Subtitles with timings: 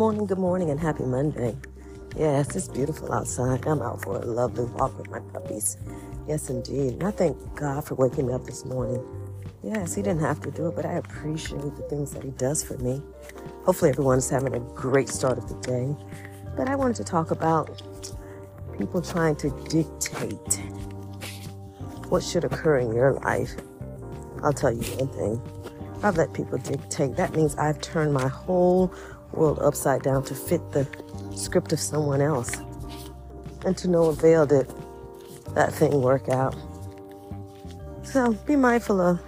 [0.00, 1.54] morning, good morning, and happy Monday.
[2.16, 3.66] Yes, it's beautiful outside.
[3.66, 5.76] I'm out for a lovely walk with my puppies.
[6.26, 6.94] Yes, indeed.
[6.94, 9.04] And I thank God for waking me up this morning.
[9.62, 12.64] Yes, He didn't have to do it, but I appreciate the things that He does
[12.64, 13.02] for me.
[13.64, 15.94] Hopefully, everyone's having a great start of the day.
[16.56, 17.82] But I wanted to talk about
[18.78, 20.62] people trying to dictate
[22.08, 23.54] what should occur in your life.
[24.42, 25.42] I'll tell you one thing.
[26.02, 27.16] I've let people dictate.
[27.16, 28.94] That means I've turned my whole
[29.32, 30.86] world upside down to fit the
[31.34, 32.56] script of someone else.
[33.64, 34.72] And to no avail did
[35.54, 36.56] that thing work out.
[38.02, 39.20] So be mindful of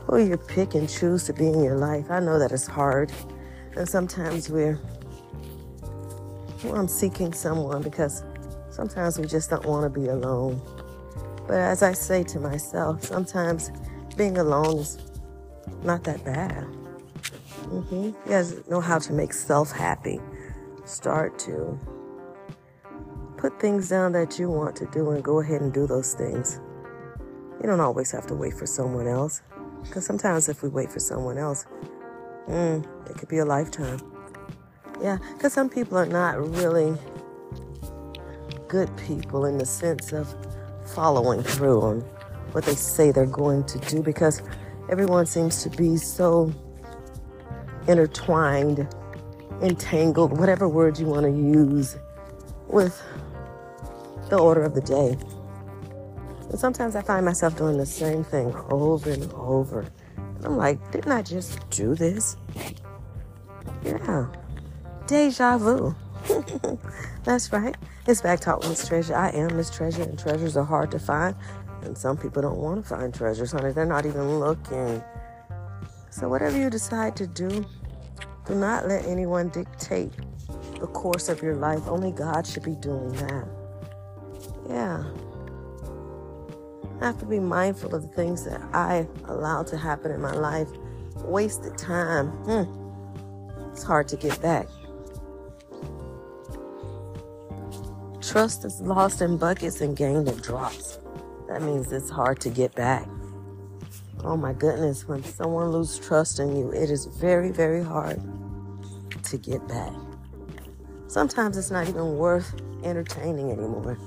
[0.00, 2.10] who you pick and choose to be in your life.
[2.10, 3.12] I know that it's hard.
[3.76, 4.78] And sometimes we're
[6.64, 8.22] well, I'm seeking someone because
[8.70, 10.60] sometimes we just don't want to be alone.
[11.46, 13.70] But as I say to myself, sometimes
[14.16, 14.98] being alone is
[15.82, 16.66] not that bad.
[17.70, 18.04] Mm-hmm.
[18.04, 20.20] You guys know how to make self happy.
[20.84, 21.78] Start to
[23.36, 26.60] put things down that you want to do and go ahead and do those things.
[27.60, 29.42] You don't always have to wait for someone else.
[29.82, 31.64] Because sometimes if we wait for someone else,
[32.48, 34.00] mm, it could be a lifetime.
[35.00, 36.96] Yeah, because some people are not really
[38.68, 40.34] good people in the sense of
[40.94, 42.00] following through on
[42.52, 44.42] what they say they're going to do because
[44.90, 46.52] everyone seems to be so
[47.90, 48.86] intertwined,
[49.60, 51.96] entangled, whatever word you want to use,
[52.68, 53.02] with
[54.28, 55.18] the order of the day.
[56.50, 59.80] And sometimes I find myself doing the same thing over and over.
[60.16, 62.36] And I'm like, didn't I just do this?
[63.84, 64.26] Yeah.
[65.06, 65.94] Deja vu.
[67.24, 67.76] That's right.
[68.06, 69.16] It's back talk with Miss Treasure.
[69.16, 71.34] I am Miss Treasure, and treasures are hard to find.
[71.82, 73.72] And some people don't want to find treasures, honey.
[73.72, 75.02] They're not even looking.
[76.10, 77.64] So, whatever you decide to do,
[78.46, 80.12] do not let anyone dictate
[80.80, 81.86] the course of your life.
[81.86, 83.48] Only God should be doing that.
[84.68, 85.04] Yeah.
[87.00, 90.32] I have to be mindful of the things that I allow to happen in my
[90.32, 90.68] life.
[91.16, 92.28] Wasted time.
[92.44, 93.70] Hmm.
[93.72, 94.66] It's hard to get back.
[98.20, 100.98] Trust is lost in buckets and gained in drops.
[101.48, 103.08] That means it's hard to get back.
[104.22, 108.20] Oh my goodness, when someone loses trust in you, it is very, very hard
[109.24, 109.92] to get back.
[111.06, 112.54] Sometimes it's not even worth
[112.84, 113.98] entertaining anymore.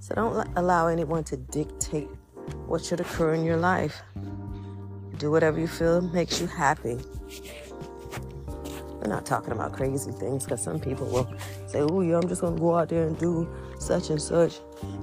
[0.00, 2.08] So don't allow anyone to dictate
[2.66, 4.00] what should occur in your life.
[5.18, 6.98] Do whatever you feel makes you happy.
[9.02, 11.30] We're not talking about crazy things because some people will
[11.66, 14.60] say, oh, yeah, I'm just going to go out there and do such and such.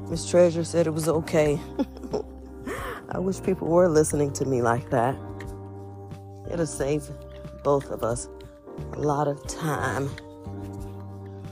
[0.10, 1.60] Miss Treasure said it was okay.
[3.12, 5.16] I wish people were listening to me like that.
[6.52, 7.10] It'll save
[7.64, 8.30] both of us
[8.94, 10.08] a lot of time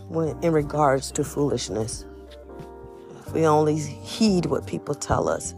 [0.07, 2.05] when in regards to foolishness.
[3.25, 5.55] If we only heed what people tell us.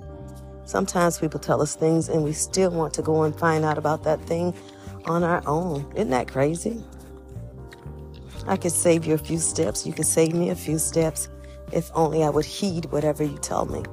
[0.64, 4.04] Sometimes people tell us things and we still want to go and find out about
[4.06, 4.54] that thing
[5.04, 5.86] on our own.
[5.96, 6.82] Isn't that crazy?
[8.48, 9.86] I could save you a few steps.
[9.86, 11.28] You could save me a few steps
[11.74, 13.84] if only I would heed whatever you tell me.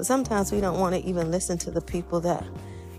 [0.00, 2.42] But sometimes we don't want to even listen to the people that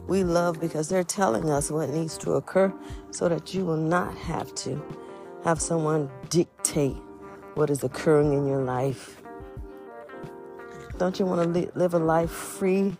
[0.06, 2.72] we love because they're telling us what needs to occur
[3.09, 4.79] so that you will not have to
[5.44, 6.95] have someone dictate
[7.56, 9.19] what is occurring in your life.
[11.00, 12.95] Don't you want to li- live a life free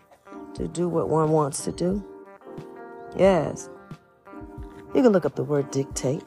[0.54, 2.04] to do what one wants to do?
[3.16, 3.70] Yes.
[4.96, 6.24] You can look up the word dictate.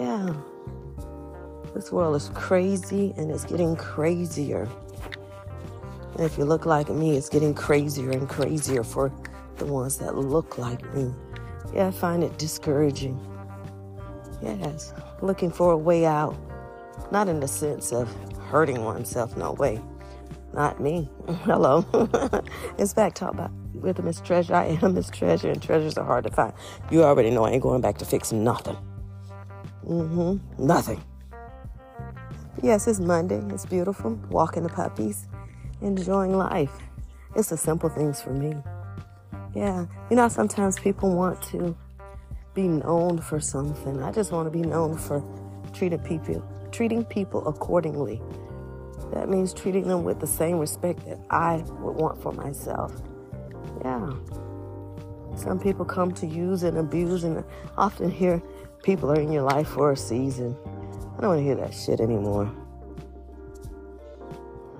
[0.00, 0.34] Yeah.
[1.72, 4.68] This world is crazy and it's getting crazier.
[6.12, 9.12] And if you look like me, it's getting crazier and crazier for
[9.56, 11.12] the ones that look like me.
[11.74, 13.18] Yeah, I find it discouraging.
[14.42, 16.36] Yes, looking for a way out.
[17.10, 19.80] Not in the sense of hurting oneself, no way.
[20.52, 21.08] Not me.
[21.44, 21.86] Hello.
[22.78, 24.54] it's back talk about with Miss Treasure.
[24.54, 26.52] I am Miss Treasure, and treasures are hard to find.
[26.90, 28.76] You already know I ain't going back to fix nothing.
[29.86, 30.64] Mm-hmm.
[30.64, 31.02] Nothing.
[32.62, 33.42] Yes, it's Monday.
[33.52, 34.12] It's beautiful.
[34.30, 35.26] Walking the puppies,
[35.82, 36.72] enjoying life.
[37.36, 38.54] It's the simple things for me.
[39.54, 39.86] Yeah.
[40.10, 41.76] You know, sometimes people want to
[42.54, 44.02] be known for something.
[44.02, 45.22] I just want to be known for
[45.72, 46.42] treating people
[46.72, 48.20] treating people accordingly.
[49.12, 53.00] That means treating them with the same respect that I would want for myself.
[53.84, 54.10] Yeah.
[55.36, 57.44] Some people come to use and abuse and
[57.76, 58.42] often hear
[58.82, 60.56] people are in your life for a season.
[61.16, 62.50] I don't want to hear that shit anymore.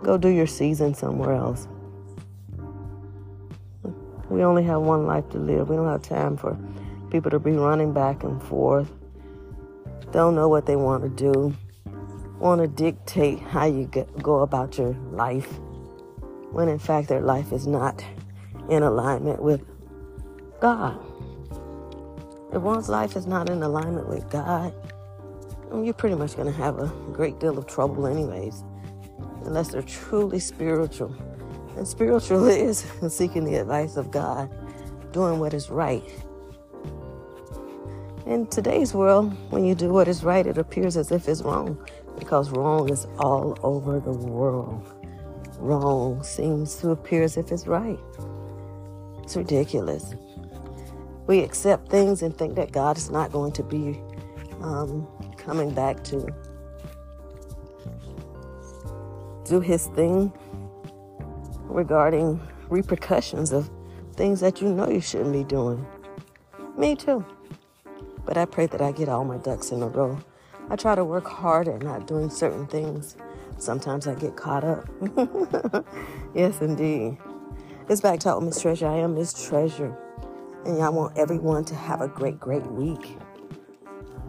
[0.03, 1.69] Go do your season somewhere else.
[4.29, 5.69] We only have one life to live.
[5.69, 6.59] We don't have time for
[7.13, 8.91] People to be running back and forth,
[10.13, 11.55] don't know what they want to do,
[12.39, 13.85] want to dictate how you
[14.23, 15.61] go about your life,
[16.53, 18.03] when in fact their life is not
[18.71, 19.63] in alignment with
[20.59, 20.99] God.
[22.51, 24.73] If one's life is not in alignment with God,
[25.71, 28.65] you're pretty much going to have a great deal of trouble, anyways,
[29.47, 31.15] unless they're truly spiritual.
[31.77, 34.51] And spiritual is seeking the advice of God,
[35.13, 36.05] doing what is right.
[38.27, 41.77] In today's world, when you do what is right, it appears as if it's wrong
[42.19, 44.87] because wrong is all over the world.
[45.59, 47.99] Wrong seems to appear as if it's right.
[49.23, 50.15] It's ridiculous.
[51.27, 54.01] We accept things and think that God is not going to be
[54.61, 55.07] um,
[55.37, 56.27] coming back to
[59.53, 60.33] do his thing
[61.65, 62.41] regarding
[62.71, 63.69] repercussions of
[64.15, 65.87] things that you know you shouldn't be doing.
[66.79, 67.23] Me too.
[68.25, 70.19] But I pray that I get all my ducks in a row.
[70.71, 73.17] I try to work hard at not doing certain things.
[73.59, 74.89] Sometimes I get caught up.
[76.35, 77.19] yes, indeed.
[77.91, 78.87] It's back to Miss Treasure.
[78.87, 79.95] I am Miss Treasure.
[80.65, 83.19] And I want everyone to have a great, great week.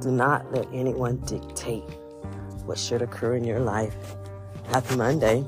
[0.02, 1.90] Do not let anyone dictate
[2.66, 4.18] what should occur in your life.
[4.74, 5.46] Happy Monday.